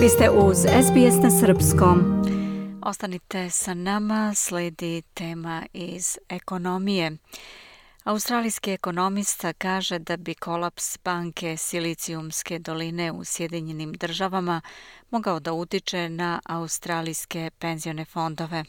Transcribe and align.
Vi 0.00 0.08
ste 0.08 0.30
uz 0.30 0.56
SBS 0.58 1.22
na 1.22 1.30
Srpskom. 1.30 2.22
Ostanite 2.82 3.50
sa 3.50 3.74
nama, 3.74 4.34
sledi 4.34 5.02
tema 5.14 5.62
iz 5.72 6.18
ekonomije. 6.28 7.16
Australijski 8.04 8.70
ekonomista 8.70 9.52
kaže 9.52 9.98
da 9.98 10.16
bi 10.16 10.34
kolaps 10.34 10.98
banke 11.04 11.56
Silicijumske 11.56 12.58
doline 12.58 13.12
u 13.12 13.24
Sjedinjenim 13.24 13.92
državama 13.92 14.60
mogao 15.10 15.40
da 15.40 15.52
utiče 15.52 16.08
na 16.08 16.40
australijske 16.44 17.50
penzione 17.58 18.04
fondove. 18.04 18.64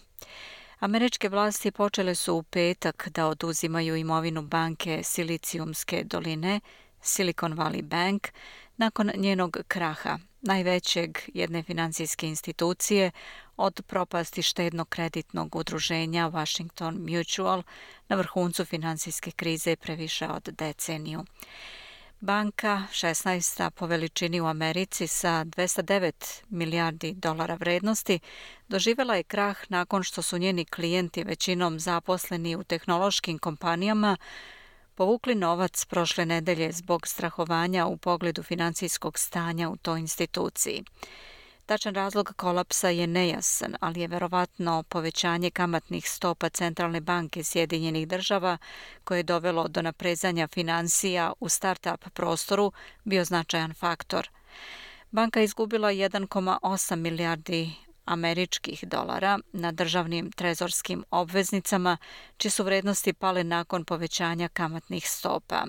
Američke 0.80 1.30
vlasti 1.30 1.72
počele 1.72 2.16
su 2.16 2.36
u 2.36 2.44
petak 2.44 3.10
da 3.10 3.28
oduzimaju 3.28 3.96
imovinu 3.96 4.42
banke 4.42 5.00
Silicijumske 5.04 6.04
doline, 6.04 6.60
Silicon 7.02 7.54
Valley 7.54 7.82
Bank, 7.82 8.28
nakon 8.78 9.12
njenog 9.16 9.58
kraha, 9.68 10.20
najvećeg 10.42 11.18
jedne 11.34 11.64
financijske 11.64 12.28
institucije 12.28 13.12
od 13.58 13.82
propasti 13.88 14.42
štedno-kreditnog 14.42 15.56
udruženja 15.56 16.30
Washington 16.30 16.98
Mutual 17.10 17.64
na 18.08 18.16
vrhuncu 18.16 18.66
financijske 18.66 19.32
krize 19.32 19.76
previše 19.76 20.28
od 20.28 20.44
deceniju. 20.44 21.26
Banka, 22.20 22.84
16. 22.92 23.70
po 23.70 23.86
veličini 23.86 24.42
u 24.42 24.46
Americi 24.46 25.08
sa 25.08 25.46
209 25.46 26.44
milijardi 26.50 27.14
dolara 27.14 27.56
vrednosti, 27.56 28.20
doživjela 28.68 29.16
je 29.16 29.24
krah 29.24 29.58
nakon 29.70 30.04
što 30.04 30.22
su 30.22 30.38
njeni 30.38 30.66
klijenti 30.66 31.24
većinom 31.24 31.80
zaposleni 31.80 32.56
u 32.56 32.64
tehnološkim 32.64 33.40
kompanijama 33.40 34.18
povukli 34.96 35.36
novac 35.36 35.86
prošle 35.86 36.26
nedelje 36.26 36.72
zbog 36.72 37.08
strahovanja 37.08 37.86
u 37.86 37.98
pogledu 37.98 38.44
financijskog 38.44 39.20
stanja 39.20 39.70
u 39.70 39.78
toj 39.78 40.00
instituciji. 40.00 40.84
Tačan 41.66 41.96
razlog 41.96 42.34
kolapsa 42.36 42.90
je 42.90 43.08
nejasan, 43.08 43.76
ali 43.80 44.02
je 44.02 44.08
verovatno 44.08 44.84
povećanje 44.84 45.52
kamatnih 45.52 46.10
stopa 46.10 46.50
Centralne 46.50 47.02
banke 47.02 47.44
Sjedinjenih 47.44 48.08
država 48.08 48.58
koje 49.04 49.20
je 49.20 49.24
dovelo 49.24 49.68
do 49.68 49.82
naprezanja 49.82 50.48
financija 50.48 51.34
u 51.40 51.50
start-up 51.50 52.10
prostoru 52.10 52.72
bio 53.04 53.26
značajan 53.26 53.74
faktor. 53.74 54.30
Banka 55.12 55.40
je 55.40 55.44
izgubila 55.44 55.92
1,8 55.92 56.96
milijardi 56.96 57.72
američkih 58.06 58.84
dolara 58.88 59.40
na 59.54 59.72
državnim 59.72 60.32
trezorskim 60.32 61.04
obveznicama, 61.12 61.98
čije 62.38 62.52
su 62.52 62.64
vrednosti 62.64 63.14
pale 63.14 63.44
nakon 63.44 63.86
povećanja 63.86 64.48
kamatnih 64.48 65.10
stopa. 65.10 65.66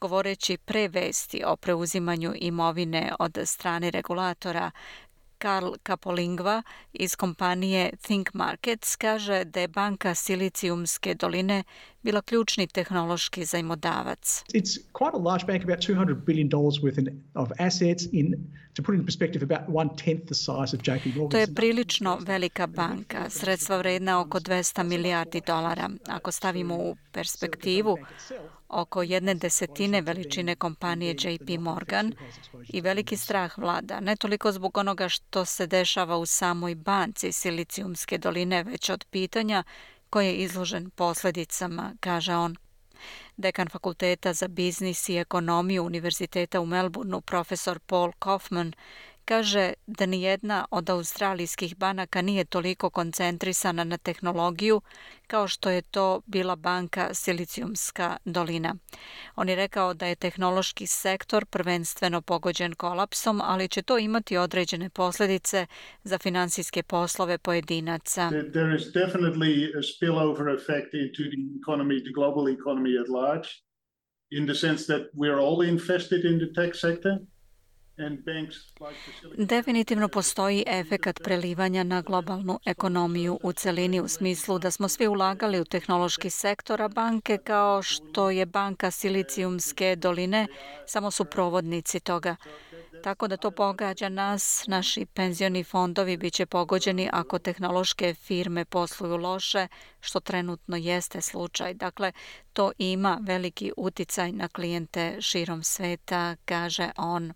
Govoreći 0.00 0.56
pre 0.56 0.88
vesti 0.88 1.42
o 1.46 1.56
preuzimanju 1.56 2.32
imovine 2.36 3.12
od 3.18 3.38
strane 3.44 3.90
regulatora, 3.90 4.70
Karl 5.42 5.74
Kapolingva 5.82 6.62
iz 6.92 7.16
kompanije 7.16 7.90
Think 8.02 8.34
Markets 8.34 8.96
kaže 8.96 9.44
da 9.44 9.60
je 9.60 9.68
banka 9.68 10.14
Silicijumske 10.14 11.14
doline 11.14 11.64
bila 12.02 12.22
ključni 12.22 12.66
tehnološki 12.66 13.44
zajmodavac. 13.44 14.44
It's 14.54 14.78
quite 14.92 15.14
a 15.14 15.22
large 15.30 15.46
bank, 15.46 15.64
about 15.64 15.80
200 15.80 16.14
billion 16.26 16.48
dollars 16.48 16.76
worth 16.82 17.08
of 17.34 17.48
assets 17.58 18.04
in 18.12 18.34
to 18.76 18.82
put 18.82 18.94
in 18.94 19.04
perspective 19.04 19.42
about 19.42 19.76
one 19.76 19.90
tenth 20.04 20.24
the 20.26 20.34
size 20.34 20.76
of 20.76 20.80
JP 20.82 21.16
Morgan. 21.16 21.30
To 21.30 21.38
je 21.38 21.54
prilično 21.54 22.18
velika 22.20 22.66
banka, 22.66 23.30
sredstva 23.30 23.78
vredna 23.78 24.20
oko 24.20 24.40
200 24.40 24.82
milijardi 24.82 25.40
dolara. 25.46 25.90
Ako 26.08 26.32
stavimo 26.32 26.76
u 26.76 26.96
perspektivu, 27.12 27.98
oko 28.72 29.02
jedne 29.02 29.34
desetine 29.34 30.00
veličine 30.00 30.56
kompanije 30.56 31.16
JP 31.18 31.60
Morgan 31.60 32.12
i 32.68 32.80
veliki 32.80 33.16
strah 33.16 33.58
vlada, 33.58 34.00
ne 34.00 34.16
toliko 34.16 34.52
zbog 34.52 34.78
onoga 34.78 35.08
što 35.08 35.44
se 35.44 35.66
dešava 35.66 36.16
u 36.16 36.26
samoj 36.26 36.74
banci 36.74 37.32
Silicijumske 37.32 38.18
doline, 38.18 38.62
već 38.62 38.90
od 38.90 39.04
pitanja 39.10 39.64
koje 40.10 40.26
je 40.26 40.36
izložen 40.36 40.90
posledicama, 40.90 41.92
kaže 42.00 42.34
on. 42.34 42.56
Dekan 43.36 43.68
Fakulteta 43.68 44.32
za 44.32 44.48
biznis 44.48 45.08
i 45.08 45.16
ekonomiju 45.16 45.84
Univerziteta 45.84 46.60
u 46.60 46.66
Melbourneu, 46.66 47.20
profesor 47.20 47.78
Paul 47.78 48.12
Kaufman, 48.18 48.72
kaže 49.24 49.72
da 49.86 50.06
ni 50.06 50.22
jedna 50.22 50.64
od 50.70 50.90
australijskih 50.90 51.76
banaka 51.76 52.22
nije 52.22 52.44
toliko 52.44 52.90
koncentrisana 52.90 53.84
na 53.84 53.98
tehnologiju 53.98 54.80
kao 55.26 55.48
što 55.48 55.70
je 55.70 55.82
to 55.82 56.20
bila 56.26 56.56
banka 56.56 57.14
Silicijumska 57.14 58.16
dolina. 58.24 58.76
On 59.36 59.48
je 59.48 59.56
rekao 59.56 59.94
da 59.94 60.06
je 60.06 60.14
tehnološki 60.14 60.86
sektor 60.86 61.46
prvenstveno 61.46 62.22
pogođen 62.22 62.74
kolapsom, 62.74 63.40
ali 63.44 63.68
će 63.68 63.82
to 63.82 63.98
imati 63.98 64.36
određene 64.36 64.90
posljedice 64.90 65.66
za 66.04 66.18
finansijske 66.18 66.82
poslove 66.82 67.38
pojedinaca. 67.38 68.30
There 68.30 68.76
is 68.76 68.82
definitely 68.82 69.78
a 69.78 69.82
spillover 69.82 70.48
effect 70.54 70.94
into 70.94 71.22
the 71.32 71.40
economy, 71.60 71.96
the 72.04 72.12
global 72.14 72.44
economy 72.58 73.00
at 73.02 73.08
large, 73.08 73.48
in 74.30 74.46
the 74.46 74.54
sense 74.54 74.86
that 74.86 75.02
we 75.14 75.28
are 75.28 75.40
all 75.40 75.62
invested 75.62 76.24
in 76.24 76.38
the 76.38 76.52
tech 76.60 76.74
sector. 76.74 77.18
Definitivno 79.38 80.08
postoji 80.08 80.64
efekat 80.66 81.20
prelivanja 81.24 81.84
na 81.84 82.02
globalnu 82.02 82.58
ekonomiju 82.66 83.38
u 83.42 83.52
celini 83.52 84.00
u 84.00 84.08
smislu 84.08 84.58
da 84.58 84.70
smo 84.70 84.88
svi 84.88 85.08
ulagali 85.08 85.60
u 85.60 85.64
tehnološki 85.64 86.30
sektor, 86.30 86.82
a 86.82 86.88
banke 86.88 87.38
kao 87.38 87.82
što 87.82 88.30
je 88.30 88.46
banka 88.46 88.90
Silicijumske 88.90 89.96
doline 89.96 90.46
samo 90.86 91.10
su 91.10 91.24
provodnici 91.24 92.00
toga. 92.00 92.36
Tako 93.02 93.28
da 93.28 93.36
to 93.36 93.50
pogađa 93.50 94.08
nas, 94.08 94.64
naši 94.66 95.06
penzioni 95.06 95.64
fondovi 95.64 96.16
bit 96.16 96.34
će 96.34 96.46
pogođeni 96.46 97.08
ako 97.12 97.38
tehnološke 97.38 98.14
firme 98.14 98.64
posluju 98.64 99.16
loše, 99.16 99.68
što 100.00 100.20
trenutno 100.20 100.76
jeste 100.76 101.20
slučaj. 101.20 101.74
Dakle, 101.74 102.12
to 102.52 102.72
ima 102.78 103.18
veliki 103.22 103.72
uticaj 103.76 104.32
na 104.32 104.48
klijente 104.48 105.16
širom 105.20 105.62
sveta, 105.62 106.36
kaže 106.44 106.90
on. 106.96 107.32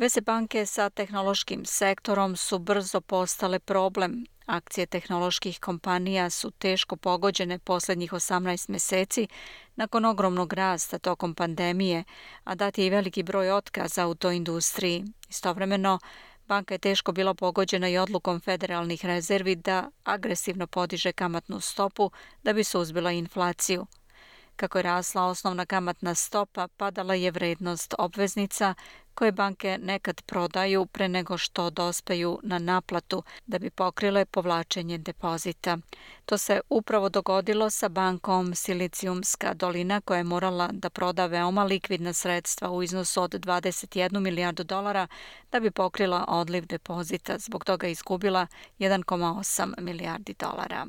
Veze 0.00 0.20
banke 0.20 0.66
sa 0.66 0.90
tehnološkim 0.90 1.64
sektorom 1.64 2.36
su 2.36 2.58
brzo 2.58 3.00
postale 3.00 3.58
problem. 3.58 4.24
Akcije 4.46 4.86
tehnoloških 4.86 5.58
kompanija 5.60 6.30
su 6.30 6.50
teško 6.50 6.96
pogođene 6.96 7.58
posljednjih 7.58 8.12
18 8.12 8.70
meseci 8.70 9.28
nakon 9.76 10.04
ogromnog 10.04 10.52
rasta 10.52 10.98
tokom 10.98 11.34
pandemije, 11.34 12.04
a 12.44 12.54
dat 12.54 12.78
je 12.78 12.86
i 12.86 12.90
veliki 12.90 13.22
broj 13.22 13.50
otkaza 13.50 14.06
u 14.06 14.14
toj 14.14 14.36
industriji. 14.36 15.04
Istovremeno, 15.28 15.98
banka 16.48 16.74
je 16.74 16.78
teško 16.78 17.12
bila 17.12 17.34
pogođena 17.34 17.88
i 17.88 17.98
odlukom 17.98 18.40
federalnih 18.40 19.04
rezervi 19.04 19.54
da 19.54 19.90
agresivno 20.04 20.66
podiže 20.66 21.12
kamatnu 21.12 21.60
stopu 21.60 22.10
da 22.42 22.52
bi 22.52 22.64
suzbila 22.64 23.12
inflaciju. 23.12 23.86
Kako 24.60 24.78
je 24.78 24.82
rasla 24.82 25.24
osnovna 25.24 25.66
kamatna 25.66 26.14
stopa, 26.14 26.68
padala 26.76 27.14
je 27.14 27.30
vrednost 27.30 27.94
obveznica 27.98 28.74
koje 29.14 29.32
banke 29.32 29.78
nekad 29.82 30.22
prodaju 30.22 30.86
pre 30.86 31.08
nego 31.08 31.38
što 31.38 31.70
dospeju 31.70 32.38
na 32.42 32.58
naplatu 32.58 33.22
da 33.46 33.58
bi 33.58 33.70
pokrile 33.70 34.24
povlačenje 34.24 34.98
depozita. 34.98 35.78
To 36.24 36.38
se 36.38 36.60
upravo 36.68 37.08
dogodilo 37.08 37.70
sa 37.70 37.88
bankom 37.88 38.54
Silicijumska 38.54 39.54
dolina 39.54 40.00
koja 40.00 40.18
je 40.18 40.24
morala 40.24 40.68
da 40.72 40.90
proda 40.90 41.26
veoma 41.26 41.64
likvidna 41.64 42.12
sredstva 42.12 42.70
u 42.70 42.82
iznosu 42.82 43.22
od 43.22 43.30
21 43.30 44.20
milijardu 44.20 44.64
dolara 44.64 45.06
da 45.52 45.60
bi 45.60 45.70
pokrila 45.70 46.24
odliv 46.28 46.66
depozita, 46.66 47.38
zbog 47.38 47.64
toga 47.64 47.88
izgubila 47.88 48.46
1,8 48.78 49.80
milijardi 49.80 50.34
dolara. 50.38 50.86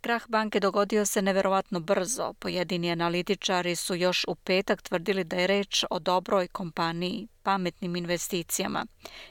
Krah 0.00 0.22
banke 0.28 0.60
dogodio 0.60 1.06
se 1.06 1.22
neverovatno 1.22 1.80
brzo. 1.80 2.32
Pojedini 2.32 2.90
analitičari 2.90 3.76
su 3.76 3.94
još 3.94 4.24
u 4.28 4.34
petak 4.34 4.82
tvrdili 4.82 5.24
da 5.24 5.36
je 5.36 5.46
reč 5.46 5.84
o 5.90 5.98
dobroj 5.98 6.48
kompaniji, 6.48 7.28
pametnim 7.42 7.96
investicijama. 7.96 8.86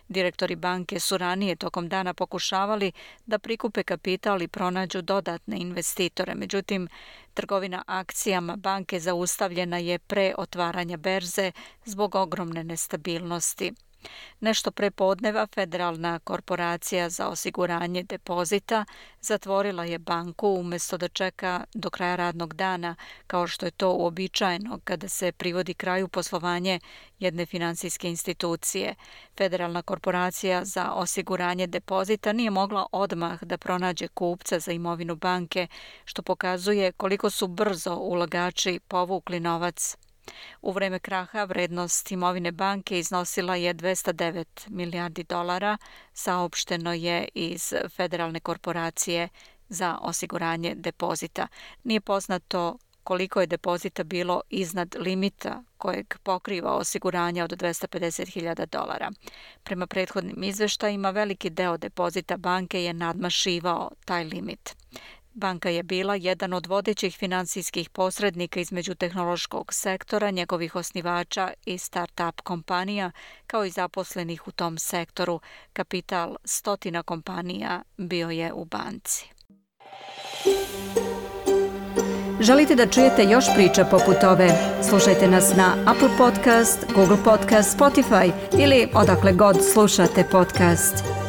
Direktori 0.08 0.56
banke 0.56 1.00
su 1.00 1.18
ranije 1.18 1.56
tokom 1.56 1.90
dana 1.90 2.14
pokušavali 2.14 2.92
da 3.26 3.40
prikupe 3.40 3.84
kapital 3.84 4.42
i 4.42 4.48
pronađu 4.48 5.02
dodatne 5.02 5.58
investitore. 5.58 6.36
Međutim, 6.36 6.88
trgovina 7.34 7.84
akcijama 7.88 8.56
banke 8.56 9.00
zaustavljena 9.00 9.78
je 9.78 10.00
pre 10.00 10.34
otvaranja 10.38 10.98
berze 10.98 11.52
zbog 11.86 12.16
ogromne 12.16 12.64
nestabilnosti. 12.64 13.74
Nešto 14.40 14.72
pre 14.72 14.92
podneva 14.92 15.48
Federalna 15.56 16.20
korporacija 16.20 17.10
za 17.10 17.28
osiguranje 17.28 18.04
depozita 18.04 18.86
zatvorila 19.22 19.86
je 19.86 20.00
banku 20.00 20.48
umjesto 20.48 20.98
da 20.98 21.08
čeka 21.08 21.64
do 21.74 21.90
kraja 21.90 22.16
radnog 22.16 22.54
dana, 22.54 22.96
kao 23.28 23.48
što 23.48 23.66
je 23.66 23.72
to 23.72 23.94
uobičajeno 23.94 24.80
kada 24.84 25.08
se 25.08 25.32
privodi 25.32 25.74
kraju 25.74 26.08
poslovanje 26.08 26.80
jedne 27.20 27.46
finansijske 27.46 28.10
institucije. 28.10 28.96
Federalna 29.38 29.82
korporacija 29.82 30.66
za 30.66 30.92
osiguranje 30.92 31.68
depozita 31.68 32.34
nije 32.34 32.50
mogla 32.50 32.86
odmah 32.92 33.44
da 33.44 33.58
pronađe 33.58 34.08
kupca 34.08 34.60
za 34.60 34.72
imovinu 34.72 35.16
banke, 35.16 35.68
što 36.06 36.22
pokazuje 36.22 36.92
koliko 36.92 37.30
su 37.30 37.48
brzo 37.48 37.96
ulagači 37.96 38.80
povukli 38.88 39.40
novac. 39.40 39.98
U 40.62 40.72
vreme 40.72 41.00
kraha 41.00 41.44
vrednost 41.44 42.12
imovine 42.12 42.52
banke 42.52 43.00
iznosila 43.00 43.56
je 43.56 43.74
209 43.74 44.46
milijardi 44.70 45.24
dolara, 45.24 45.78
saopšteno 46.14 46.94
je 46.94 47.28
iz 47.34 47.74
Federalne 47.96 48.40
korporacije 48.40 49.30
za 49.70 49.98
osiguranje 50.02 50.76
depozita. 50.76 51.48
Nije 51.84 52.02
poznato 52.02 52.78
koliko 53.08 53.42
je 53.42 53.48
depozita 53.48 54.04
bilo 54.04 54.42
iznad 54.50 54.96
limita 55.00 55.64
kojeg 55.78 56.14
pokriva 56.24 56.74
osiguranje 56.74 57.44
od 57.44 57.52
250.000 57.52 58.66
dolara. 58.66 59.12
Prema 59.64 59.88
prethodnim 59.88 60.44
izveštajima, 60.44 61.10
veliki 61.10 61.50
deo 61.50 61.78
depozita 61.78 62.38
banke 62.38 62.84
je 62.84 62.94
nadmašivao 62.94 63.92
taj 64.06 64.24
limit. 64.24 64.76
Banka 65.38 65.70
je 65.70 65.84
bila 65.84 66.16
jedan 66.16 66.54
od 66.54 66.66
vodećih 66.66 67.18
finansijskih 67.18 67.90
posrednika 67.90 68.60
između 68.60 68.96
tehnološkog 68.96 69.74
sektora, 69.74 70.32
njegovih 70.32 70.76
osnivača 70.76 71.54
i 71.66 71.78
start-up 71.78 72.42
kompanija, 72.44 73.12
kao 73.48 73.66
i 73.66 73.70
zaposlenih 73.70 74.48
u 74.48 74.52
tom 74.52 74.78
sektoru. 74.78 75.40
Kapital 75.74 76.36
stotina 76.44 77.04
kompanija 77.04 77.82
bio 77.98 78.30
je 78.30 78.54
u 78.54 78.66
banci. 78.66 79.26
Želite 82.40 82.76
da 82.76 82.88
čujete 82.88 83.24
još 83.24 83.46
priča 83.56 83.86
poput 83.86 84.24
ove? 84.24 84.50
Slušajte 84.90 85.28
nas 85.28 85.56
na 85.56 85.76
Apple 85.86 86.18
Podcast, 86.18 86.86
Google 86.96 87.24
Podcast, 87.24 87.80
Spotify 87.80 88.32
ili 88.60 88.88
odakle 88.94 89.34
god 89.34 89.58
slušate 89.74 90.28
podcast. 90.32 91.27